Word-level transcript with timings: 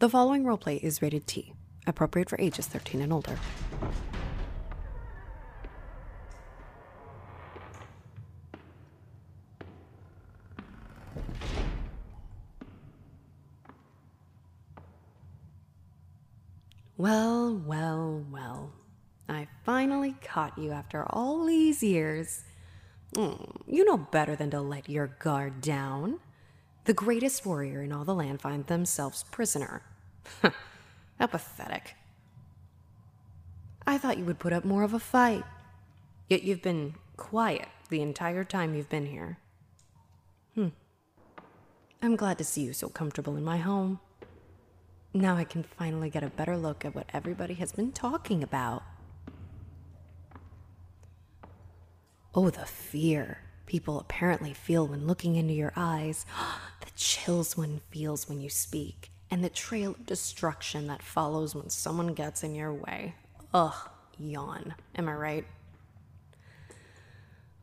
The 0.00 0.08
following 0.08 0.44
roleplay 0.44 0.78
is 0.80 1.02
rated 1.02 1.26
T, 1.26 1.52
appropriate 1.84 2.30
for 2.30 2.40
ages 2.40 2.68
13 2.68 3.00
and 3.00 3.12
older. 3.12 3.36
Well, 16.96 17.60
well, 17.66 18.24
well. 18.30 18.70
I 19.28 19.48
finally 19.64 20.14
caught 20.22 20.56
you 20.56 20.70
after 20.70 21.04
all 21.10 21.44
these 21.44 21.82
years. 21.82 22.44
Mm, 23.14 23.62
you 23.66 23.84
know 23.84 23.96
better 23.96 24.36
than 24.36 24.50
to 24.52 24.60
let 24.60 24.88
your 24.88 25.08
guard 25.08 25.60
down. 25.60 26.20
The 26.88 26.94
greatest 26.94 27.44
warrior 27.44 27.82
in 27.82 27.92
all 27.92 28.06
the 28.06 28.14
land 28.14 28.40
find 28.40 28.66
themselves 28.66 29.22
prisoner. 29.30 29.82
How 31.18 31.26
pathetic. 31.26 31.96
I 33.86 33.98
thought 33.98 34.16
you 34.16 34.24
would 34.24 34.38
put 34.38 34.54
up 34.54 34.64
more 34.64 34.84
of 34.84 34.94
a 34.94 34.98
fight. 34.98 35.44
Yet 36.30 36.44
you've 36.44 36.62
been 36.62 36.94
quiet 37.18 37.68
the 37.90 38.00
entire 38.00 38.42
time 38.42 38.74
you've 38.74 38.88
been 38.88 39.04
here. 39.04 39.36
Hmm. 40.54 40.68
I'm 42.00 42.16
glad 42.16 42.38
to 42.38 42.44
see 42.44 42.62
you 42.62 42.72
so 42.72 42.88
comfortable 42.88 43.36
in 43.36 43.44
my 43.44 43.58
home. 43.58 44.00
Now 45.12 45.36
I 45.36 45.44
can 45.44 45.64
finally 45.64 46.08
get 46.08 46.24
a 46.24 46.30
better 46.30 46.56
look 46.56 46.86
at 46.86 46.94
what 46.94 47.10
everybody 47.12 47.52
has 47.56 47.70
been 47.70 47.92
talking 47.92 48.42
about. 48.42 48.82
Oh, 52.34 52.48
the 52.48 52.64
fear 52.64 53.42
people 53.68 54.00
apparently 54.00 54.52
feel 54.52 54.88
when 54.88 55.06
looking 55.06 55.36
into 55.36 55.52
your 55.52 55.72
eyes, 55.76 56.26
the 56.80 56.90
chills 56.96 57.56
one 57.56 57.80
feels 57.90 58.28
when 58.28 58.40
you 58.40 58.50
speak, 58.50 59.12
and 59.30 59.44
the 59.44 59.50
trail 59.50 59.92
of 59.92 60.06
destruction 60.06 60.88
that 60.88 61.02
follows 61.02 61.54
when 61.54 61.70
someone 61.70 62.14
gets 62.14 62.42
in 62.42 62.54
your 62.54 62.72
way. 62.72 63.14
Ugh, 63.54 63.88
yawn. 64.18 64.74
Am 64.96 65.08
I 65.08 65.12
right? 65.12 65.44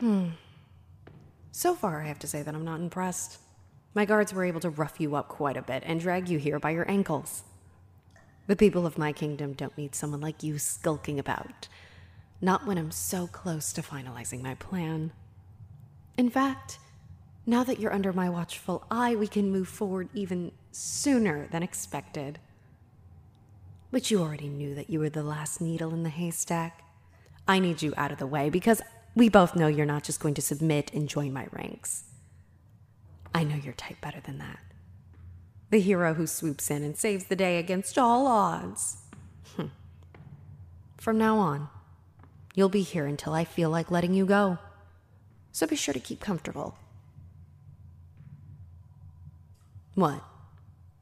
Hmm. 0.00 0.28
So 1.52 1.74
far, 1.74 2.02
I 2.02 2.08
have 2.08 2.18
to 2.20 2.26
say 2.26 2.42
that 2.42 2.54
I'm 2.54 2.64
not 2.64 2.80
impressed. 2.80 3.38
My 3.94 4.04
guards 4.04 4.32
were 4.32 4.44
able 4.44 4.60
to 4.60 4.70
rough 4.70 5.00
you 5.00 5.14
up 5.14 5.28
quite 5.28 5.56
a 5.56 5.62
bit 5.62 5.82
and 5.84 6.00
drag 6.00 6.28
you 6.28 6.38
here 6.38 6.58
by 6.58 6.70
your 6.70 6.90
ankles. 6.90 7.42
The 8.46 8.56
people 8.56 8.86
of 8.86 8.98
my 8.98 9.12
kingdom 9.12 9.52
don't 9.52 9.76
need 9.76 9.94
someone 9.94 10.20
like 10.20 10.42
you 10.42 10.58
skulking 10.58 11.18
about. 11.18 11.68
Not 12.40 12.66
when 12.66 12.78
I'm 12.78 12.90
so 12.90 13.26
close 13.26 13.72
to 13.74 13.82
finalizing 13.82 14.42
my 14.42 14.54
plan. 14.54 15.12
In 16.20 16.28
fact, 16.28 16.78
now 17.46 17.64
that 17.64 17.80
you're 17.80 17.94
under 17.94 18.12
my 18.12 18.28
watchful 18.28 18.84
eye, 18.90 19.16
we 19.16 19.26
can 19.26 19.50
move 19.50 19.68
forward 19.68 20.10
even 20.12 20.52
sooner 20.70 21.46
than 21.46 21.62
expected. 21.62 22.38
But 23.90 24.10
you 24.10 24.20
already 24.20 24.50
knew 24.50 24.74
that 24.74 24.90
you 24.90 25.00
were 25.00 25.08
the 25.08 25.22
last 25.22 25.62
needle 25.62 25.94
in 25.94 26.02
the 26.02 26.10
haystack. 26.10 26.82
I 27.48 27.58
need 27.58 27.80
you 27.80 27.94
out 27.96 28.12
of 28.12 28.18
the 28.18 28.26
way 28.26 28.50
because 28.50 28.82
we 29.14 29.30
both 29.30 29.56
know 29.56 29.66
you're 29.66 29.86
not 29.86 30.04
just 30.04 30.20
going 30.20 30.34
to 30.34 30.42
submit 30.42 30.92
and 30.92 31.08
join 31.08 31.32
my 31.32 31.46
ranks. 31.52 32.04
I 33.34 33.42
know 33.42 33.56
your 33.56 33.72
type 33.72 34.02
better 34.02 34.20
than 34.20 34.36
that. 34.36 34.60
The 35.70 35.80
hero 35.80 36.12
who 36.12 36.26
swoops 36.26 36.70
in 36.70 36.84
and 36.84 36.98
saves 36.98 37.24
the 37.24 37.34
day 37.34 37.56
against 37.56 37.96
all 37.96 38.26
odds. 38.26 38.98
Hmm. 39.56 39.68
From 40.98 41.16
now 41.16 41.38
on, 41.38 41.70
you'll 42.54 42.68
be 42.68 42.82
here 42.82 43.06
until 43.06 43.32
I 43.32 43.44
feel 43.44 43.70
like 43.70 43.90
letting 43.90 44.12
you 44.12 44.26
go. 44.26 44.58
So 45.52 45.66
be 45.66 45.76
sure 45.76 45.94
to 45.94 46.00
keep 46.00 46.20
comfortable. 46.20 46.78
What? 49.94 50.22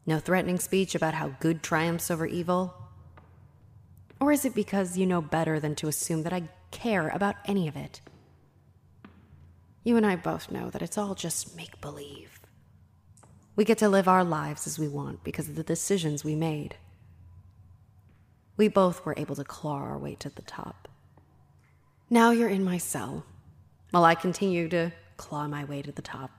No 0.07 0.19
threatening 0.19 0.59
speech 0.59 0.95
about 0.95 1.15
how 1.15 1.29
good 1.41 1.63
triumphs 1.63 2.11
over 2.11 2.27
evil? 2.27 2.75
Or 4.21 4.33
is 4.33 4.45
it 4.45 4.55
because 4.55 4.97
you 4.97 5.07
know 5.07 5.21
better 5.21 5.61
than 5.61 5.75
to 5.77 5.89
assume 5.89 6.23
that 6.23 6.33
I 6.33 6.49
care 6.71 7.09
about 7.09 7.37
any 7.45 7.69
of 7.69 7.77
it? 7.77 8.01
You 9.85 9.97
and 9.97 10.05
I 10.05 10.17
both 10.17 10.51
know 10.51 10.71
that 10.71 10.83
it's 10.83 10.99
all 10.99 11.15
just 11.15 11.57
make 11.57 11.81
believe. 11.81 12.41
We 13.55 13.65
get 13.65 13.79
to 13.79 13.89
live 13.89 14.09
our 14.09 14.25
lives 14.25 14.67
as 14.67 14.79
we 14.79 14.89
want 14.89 15.25
because 15.25 15.49
of 15.49 15.57
the 15.57 15.63
decisions 15.63 16.25
we 16.25 16.35
made. 16.35 16.77
We 18.57 18.69
both 18.69 19.05
were 19.05 19.15
able 19.17 19.37
to 19.37 19.45
claw 19.45 19.77
our 19.77 19.99
way 19.99 20.15
to 20.17 20.29
the 20.29 20.43
top. 20.43 20.89
Now 22.11 22.31
you're 22.31 22.49
in 22.49 22.65
my 22.65 22.79
cell, 22.79 23.25
while 23.91 24.05
I 24.05 24.15
continue 24.15 24.69
to 24.69 24.93
claw 25.17 25.49
my 25.49 25.65
way 25.65 25.83
to 25.83 25.93
the 25.93 26.03
top. 26.03 26.31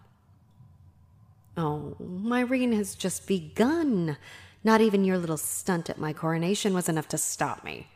Oh, 1.57 1.95
my 1.99 2.41
reign 2.41 2.71
has 2.73 2.95
just 2.95 3.27
begun. 3.27 4.17
Not 4.63 4.81
even 4.81 5.03
your 5.03 5.17
little 5.17 5.37
stunt 5.37 5.89
at 5.89 5.97
my 5.97 6.13
coronation 6.13 6.73
was 6.73 6.89
enough 6.89 7.07
to 7.09 7.17
stop 7.17 7.63
me. 7.63 7.87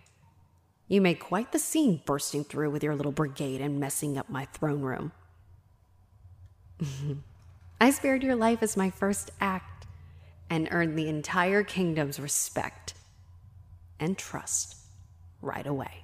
You 0.87 1.01
made 1.01 1.19
quite 1.19 1.51
the 1.51 1.59
scene 1.59 2.01
bursting 2.05 2.43
through 2.43 2.71
with 2.71 2.83
your 2.83 2.95
little 2.95 3.11
brigade 3.11 3.61
and 3.61 3.79
messing 3.79 4.17
up 4.17 4.29
my 4.29 4.45
throne 4.45 4.81
room. 4.81 5.11
I 7.81 7.91
spared 7.91 8.23
your 8.23 8.35
life 8.35 8.61
as 8.61 8.77
my 8.77 8.89
first 8.89 9.31
act 9.39 9.85
and 10.49 10.67
earned 10.71 10.97
the 10.97 11.09
entire 11.09 11.63
kingdom's 11.63 12.19
respect 12.19 12.93
and 13.99 14.17
trust 14.17 14.77
right 15.41 15.65
away. 15.65 16.03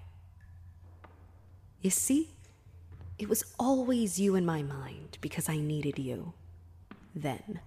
You 1.81 1.89
see, 1.89 2.29
it 3.19 3.29
was 3.29 3.43
always 3.59 4.19
you 4.19 4.35
in 4.35 4.45
my 4.45 4.63
mind 4.63 5.17
because 5.21 5.49
I 5.49 5.57
needed 5.57 5.99
you 5.99 6.33
then. 7.13 7.59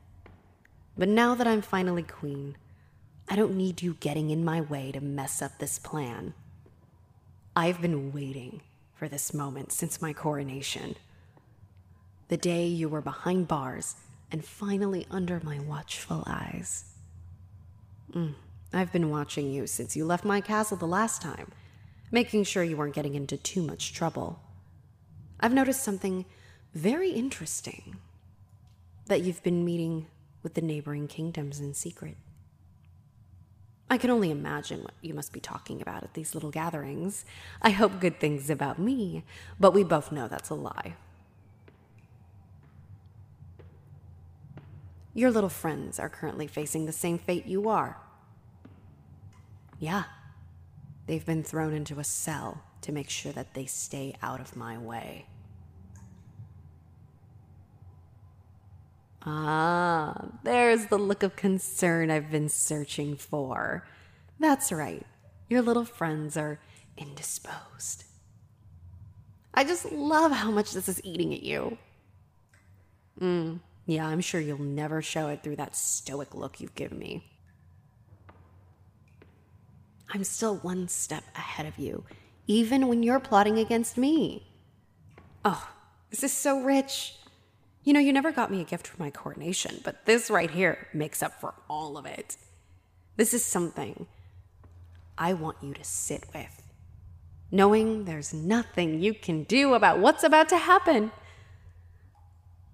But 0.96 1.08
now 1.08 1.34
that 1.34 1.46
I'm 1.46 1.62
finally 1.62 2.02
queen, 2.02 2.56
I 3.28 3.36
don't 3.36 3.56
need 3.56 3.82
you 3.82 3.96
getting 4.00 4.30
in 4.30 4.44
my 4.44 4.62
way 4.62 4.90
to 4.92 5.00
mess 5.00 5.40
up 5.42 5.58
this 5.58 5.78
plan. 5.78 6.34
I've 7.54 7.80
been 7.80 8.12
waiting 8.12 8.62
for 8.94 9.08
this 9.08 9.34
moment 9.34 9.72
since 9.72 10.02
my 10.02 10.12
coronation 10.12 10.96
the 12.28 12.36
day 12.38 12.64
you 12.66 12.88
were 12.88 13.02
behind 13.02 13.46
bars 13.46 13.96
and 14.30 14.42
finally 14.42 15.06
under 15.10 15.38
my 15.44 15.58
watchful 15.58 16.24
eyes. 16.26 16.86
Mm, 18.14 18.32
I've 18.72 18.90
been 18.90 19.10
watching 19.10 19.52
you 19.52 19.66
since 19.66 19.94
you 19.94 20.06
left 20.06 20.24
my 20.24 20.40
castle 20.40 20.78
the 20.78 20.86
last 20.86 21.20
time, 21.20 21.52
making 22.10 22.44
sure 22.44 22.62
you 22.62 22.78
weren't 22.78 22.94
getting 22.94 23.14
into 23.14 23.36
too 23.36 23.60
much 23.60 23.92
trouble. 23.92 24.40
I've 25.42 25.52
noticed 25.52 25.82
something 25.82 26.24
very 26.72 27.10
interesting 27.10 27.96
that 29.06 29.22
you've 29.22 29.42
been 29.42 29.64
meeting 29.64 30.06
with 30.44 30.54
the 30.54 30.60
neighboring 30.60 31.08
kingdoms 31.08 31.58
in 31.58 31.74
secret. 31.74 32.16
I 33.90 33.98
can 33.98 34.10
only 34.10 34.30
imagine 34.30 34.82
what 34.82 34.94
you 35.02 35.12
must 35.14 35.32
be 35.32 35.40
talking 35.40 35.82
about 35.82 36.04
at 36.04 36.14
these 36.14 36.32
little 36.32 36.52
gatherings. 36.52 37.24
I 37.60 37.70
hope 37.70 38.00
good 38.00 38.20
things 38.20 38.48
about 38.48 38.78
me, 38.78 39.24
but 39.58 39.74
we 39.74 39.82
both 39.82 40.12
know 40.12 40.28
that's 40.28 40.48
a 40.48 40.54
lie. 40.54 40.94
Your 45.12 45.30
little 45.30 45.50
friends 45.50 45.98
are 45.98 46.08
currently 46.08 46.46
facing 46.46 46.86
the 46.86 46.92
same 46.92 47.18
fate 47.18 47.46
you 47.46 47.68
are. 47.68 47.98
Yeah, 49.78 50.04
they've 51.06 51.26
been 51.26 51.42
thrown 51.42 51.74
into 51.74 51.98
a 51.98 52.04
cell 52.04 52.62
to 52.82 52.92
make 52.92 53.10
sure 53.10 53.32
that 53.32 53.54
they 53.54 53.66
stay 53.66 54.14
out 54.22 54.40
of 54.40 54.56
my 54.56 54.78
way. 54.78 55.26
Ah, 59.24 60.26
there's 60.42 60.86
the 60.86 60.98
look 60.98 61.22
of 61.22 61.36
concern 61.36 62.10
I've 62.10 62.30
been 62.30 62.48
searching 62.48 63.16
for. 63.16 63.86
That's 64.40 64.72
right, 64.72 65.06
your 65.48 65.62
little 65.62 65.84
friends 65.84 66.36
are 66.36 66.58
indisposed. 66.96 68.04
I 69.54 69.64
just 69.64 69.92
love 69.92 70.32
how 70.32 70.50
much 70.50 70.72
this 70.72 70.88
is 70.88 71.00
eating 71.04 71.32
at 71.32 71.42
you. 71.42 71.78
Hmm. 73.18 73.56
Yeah, 73.86 74.06
I'm 74.06 74.20
sure 74.20 74.40
you'll 74.40 74.58
never 74.58 75.02
show 75.02 75.28
it 75.28 75.42
through 75.42 75.56
that 75.56 75.76
stoic 75.76 76.34
look 76.34 76.60
you've 76.60 76.74
given 76.74 76.98
me. 76.98 77.24
I'm 80.12 80.24
still 80.24 80.56
one 80.56 80.88
step 80.88 81.24
ahead 81.34 81.66
of 81.66 81.78
you, 81.78 82.04
even 82.46 82.88
when 82.88 83.02
you're 83.02 83.20
plotting 83.20 83.58
against 83.58 83.96
me. 83.96 84.46
Oh, 85.44 85.68
this 86.10 86.22
is 86.22 86.32
so 86.32 86.62
rich. 86.62 87.16
You 87.84 87.92
know, 87.92 88.00
you 88.00 88.12
never 88.12 88.30
got 88.30 88.50
me 88.50 88.60
a 88.60 88.64
gift 88.64 88.86
for 88.86 89.02
my 89.02 89.10
coronation, 89.10 89.80
but 89.82 90.06
this 90.06 90.30
right 90.30 90.50
here 90.50 90.86
makes 90.94 91.22
up 91.22 91.40
for 91.40 91.54
all 91.68 91.98
of 91.98 92.06
it. 92.06 92.36
This 93.16 93.34
is 93.34 93.44
something 93.44 94.06
I 95.18 95.32
want 95.34 95.58
you 95.62 95.74
to 95.74 95.84
sit 95.84 96.24
with, 96.32 96.62
knowing 97.50 98.04
there's 98.04 98.32
nothing 98.32 99.00
you 99.00 99.12
can 99.14 99.42
do 99.44 99.74
about 99.74 99.98
what's 99.98 100.22
about 100.22 100.48
to 100.50 100.58
happen. 100.58 101.10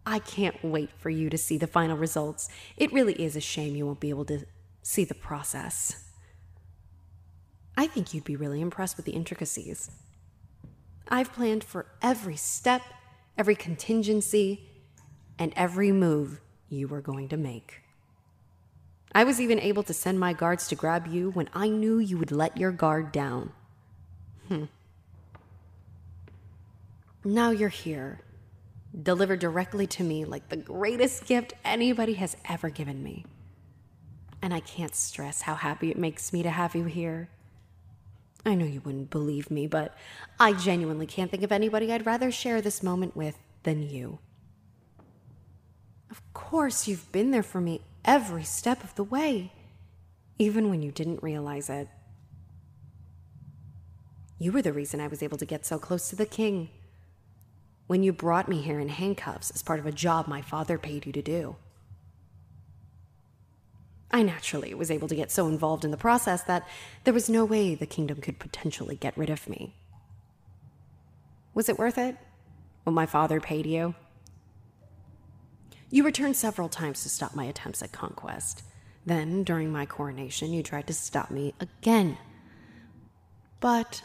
I 0.04 0.18
can't 0.18 0.62
wait 0.62 0.90
for 0.98 1.10
you 1.10 1.30
to 1.30 1.38
see 1.38 1.58
the 1.58 1.66
final 1.66 1.96
results. 1.96 2.48
It 2.76 2.92
really 2.92 3.14
is 3.14 3.34
a 3.34 3.40
shame 3.40 3.76
you 3.76 3.86
won't 3.86 4.00
be 4.00 4.10
able 4.10 4.24
to 4.26 4.46
see 4.82 5.04
the 5.04 5.14
process. 5.14 6.04
I 7.76 7.86
think 7.86 8.12
you'd 8.12 8.24
be 8.24 8.36
really 8.36 8.60
impressed 8.60 8.96
with 8.96 9.06
the 9.06 9.12
intricacies. 9.12 9.90
I've 11.08 11.32
planned 11.32 11.64
for 11.64 11.86
every 12.02 12.36
step, 12.36 12.82
every 13.36 13.54
contingency, 13.54 14.68
and 15.38 15.52
every 15.56 15.92
move 15.92 16.40
you 16.68 16.88
were 16.88 17.00
going 17.00 17.28
to 17.28 17.36
make. 17.36 17.82
I 19.14 19.24
was 19.24 19.40
even 19.40 19.58
able 19.58 19.82
to 19.84 19.94
send 19.94 20.20
my 20.20 20.32
guards 20.32 20.68
to 20.68 20.74
grab 20.74 21.06
you 21.06 21.30
when 21.30 21.48
I 21.54 21.68
knew 21.68 21.98
you 21.98 22.18
would 22.18 22.32
let 22.32 22.56
your 22.56 22.72
guard 22.72 23.10
down. 23.10 23.52
Hmm. 24.48 24.64
Now 27.24 27.50
you're 27.50 27.68
here, 27.68 28.20
delivered 29.02 29.40
directly 29.40 29.86
to 29.88 30.04
me 30.04 30.24
like 30.24 30.48
the 30.48 30.56
greatest 30.56 31.26
gift 31.26 31.54
anybody 31.64 32.14
has 32.14 32.36
ever 32.48 32.70
given 32.70 33.02
me. 33.02 33.24
And 34.40 34.54
I 34.54 34.60
can't 34.60 34.94
stress 34.94 35.42
how 35.42 35.54
happy 35.54 35.90
it 35.90 35.98
makes 35.98 36.32
me 36.32 36.42
to 36.42 36.50
have 36.50 36.74
you 36.74 36.84
here. 36.84 37.28
I 38.46 38.54
know 38.54 38.66
you 38.66 38.80
wouldn't 38.80 39.10
believe 39.10 39.50
me, 39.50 39.66
but 39.66 39.96
I 40.38 40.52
genuinely 40.52 41.06
can't 41.06 41.30
think 41.30 41.42
of 41.42 41.50
anybody 41.50 41.92
I'd 41.92 42.06
rather 42.06 42.30
share 42.30 42.60
this 42.60 42.82
moment 42.82 43.16
with 43.16 43.36
than 43.64 43.82
you. 43.82 44.20
Of 46.10 46.22
course, 46.32 46.88
you've 46.88 47.10
been 47.12 47.30
there 47.30 47.42
for 47.42 47.60
me 47.60 47.82
every 48.04 48.44
step 48.44 48.82
of 48.82 48.94
the 48.94 49.04
way, 49.04 49.52
even 50.38 50.70
when 50.70 50.82
you 50.82 50.90
didn't 50.90 51.22
realize 51.22 51.68
it. 51.68 51.88
You 54.38 54.52
were 54.52 54.62
the 54.62 54.72
reason 54.72 55.00
I 55.00 55.08
was 55.08 55.22
able 55.22 55.38
to 55.38 55.44
get 55.44 55.66
so 55.66 55.78
close 55.78 56.08
to 56.10 56.16
the 56.16 56.26
king. 56.26 56.70
When 57.86 58.02
you 58.02 58.12
brought 58.12 58.48
me 58.48 58.62
here 58.62 58.78
in 58.78 58.88
handcuffs 58.88 59.50
as 59.50 59.62
part 59.62 59.80
of 59.80 59.86
a 59.86 59.92
job 59.92 60.28
my 60.28 60.42
father 60.42 60.78
paid 60.78 61.06
you 61.06 61.12
to 61.12 61.22
do. 61.22 61.56
I 64.10 64.22
naturally 64.22 64.72
was 64.74 64.90
able 64.90 65.08
to 65.08 65.14
get 65.14 65.30
so 65.30 65.48
involved 65.48 65.84
in 65.84 65.90
the 65.90 65.96
process 65.96 66.42
that 66.44 66.66
there 67.04 67.12
was 67.12 67.28
no 67.28 67.44
way 67.44 67.74
the 67.74 67.86
kingdom 67.86 68.20
could 68.20 68.38
potentially 68.38 68.96
get 68.96 69.16
rid 69.18 69.28
of 69.28 69.48
me. 69.48 69.74
Was 71.52 71.68
it 71.68 71.78
worth 71.78 71.98
it? 71.98 72.16
What 72.84 72.92
my 72.92 73.06
father 73.06 73.40
paid 73.40 73.66
you? 73.66 73.94
You 75.90 76.04
returned 76.04 76.36
several 76.36 76.68
times 76.68 77.02
to 77.02 77.08
stop 77.08 77.34
my 77.34 77.44
attempts 77.44 77.82
at 77.82 77.92
conquest. 77.92 78.62
Then, 79.06 79.42
during 79.42 79.72
my 79.72 79.86
coronation, 79.86 80.52
you 80.52 80.62
tried 80.62 80.86
to 80.88 80.92
stop 80.92 81.30
me 81.30 81.54
again. 81.60 82.18
But 83.60 84.02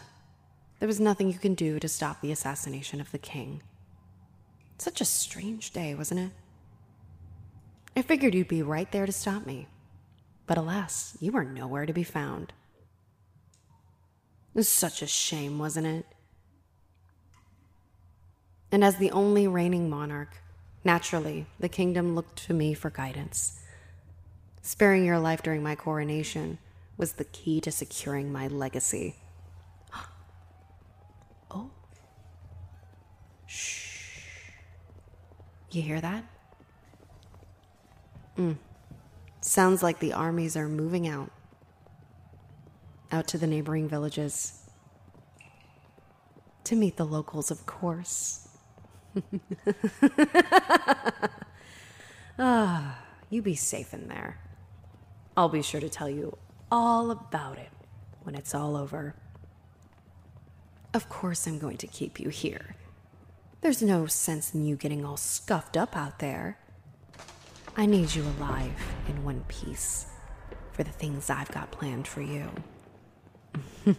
there 0.79 0.87
was 0.87 0.99
nothing 0.99 1.27
you 1.27 1.37
can 1.37 1.55
do 1.55 1.79
to 1.79 1.87
stop 1.89 2.21
the 2.21 2.31
assassination 2.31 3.01
of 3.01 3.11
the 3.11 3.17
king. 3.17 3.61
Such 4.77 5.01
a 5.01 5.05
strange 5.05 5.71
day, 5.71 5.93
wasn't 5.93 6.21
it? 6.21 6.31
I 7.95 8.01
figured 8.01 8.33
you'd 8.33 8.47
be 8.47 8.63
right 8.63 8.91
there 8.91 9.05
to 9.05 9.11
stop 9.11 9.45
me. 9.45 9.67
But 10.47 10.57
alas, 10.57 11.17
you 11.19 11.31
were 11.31 11.43
nowhere 11.43 11.85
to 11.85 11.93
be 11.93 12.03
found. 12.03 12.53
It 14.53 14.57
was 14.57 14.69
such 14.69 15.01
a 15.01 15.07
shame, 15.07 15.59
wasn't 15.59 15.87
it? 15.87 16.05
And 18.71 18.83
as 18.83 18.97
the 18.97 19.11
only 19.11 19.47
reigning 19.47 19.89
monarch, 19.89 20.42
naturally, 20.83 21.45
the 21.59 21.69
kingdom 21.69 22.15
looked 22.15 22.37
to 22.45 22.53
me 22.53 22.73
for 22.73 22.89
guidance. 22.89 23.59
Sparing 24.61 25.05
your 25.05 25.19
life 25.19 25.43
during 25.43 25.61
my 25.61 25.75
coronation 25.75 26.57
was 26.97 27.13
the 27.13 27.25
key 27.25 27.59
to 27.61 27.71
securing 27.71 28.31
my 28.31 28.47
legacy. 28.47 29.15
oh. 31.51 31.69
Shh. 33.45 34.51
You 35.71 35.81
hear 35.81 35.99
that? 35.99 36.23
Mm. 38.37 38.57
Sounds 39.41 39.83
like 39.83 39.99
the 39.99 40.13
armies 40.13 40.55
are 40.55 40.69
moving 40.69 41.07
out. 41.07 41.31
Out 43.11 43.27
to 43.27 43.37
the 43.37 43.47
neighboring 43.47 43.89
villages. 43.89 44.59
To 46.65 46.75
meet 46.75 46.95
the 46.95 47.05
locals, 47.05 47.51
of 47.51 47.65
course. 47.65 48.47
ah, 52.39 52.99
you 53.29 53.41
be 53.41 53.55
safe 53.55 53.93
in 53.93 54.07
there. 54.07 54.39
I'll 55.35 55.49
be 55.49 55.61
sure 55.61 55.81
to 55.81 55.89
tell 55.89 56.09
you 56.09 56.37
all 56.71 57.11
about 57.11 57.57
it 57.57 57.69
when 58.23 58.35
it's 58.35 58.55
all 58.55 58.75
over. 58.75 59.15
Of 60.93 61.09
course, 61.09 61.47
I'm 61.47 61.59
going 61.59 61.77
to 61.77 61.87
keep 61.87 62.19
you 62.19 62.29
here. 62.29 62.75
There's 63.61 63.81
no 63.81 64.05
sense 64.05 64.53
in 64.53 64.65
you 64.65 64.75
getting 64.75 65.05
all 65.05 65.17
scuffed 65.17 65.77
up 65.77 65.95
out 65.95 66.19
there. 66.19 66.57
I 67.75 67.87
need 67.87 68.13
you 68.13 68.23
alive 68.37 68.73
in 69.07 69.23
one 69.23 69.43
piece 69.47 70.05
for 70.71 70.83
the 70.83 70.91
things 70.91 71.29
I've 71.29 71.51
got 71.51 71.71
planned 71.71 72.07
for 72.07 72.21
you. 72.21 72.49